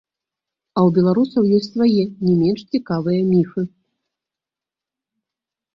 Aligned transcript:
А 0.77 0.81
ў 0.87 0.95
беларусаў 0.95 1.43
ёсць 1.59 1.69
свае 1.75 2.03
не 2.25 2.33
менш 2.41 2.59
цікавыя 2.77 3.21
міфы! 3.29 3.69